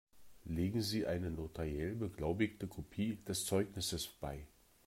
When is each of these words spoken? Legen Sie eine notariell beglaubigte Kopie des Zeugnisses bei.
Legen 0.45 0.81
Sie 0.81 1.05
eine 1.05 1.29
notariell 1.29 1.93
beglaubigte 1.93 2.65
Kopie 2.65 3.19
des 3.27 3.45
Zeugnisses 3.45 4.07
bei. 4.07 4.47